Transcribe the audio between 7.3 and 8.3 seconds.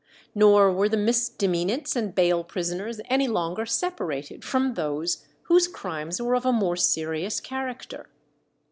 character.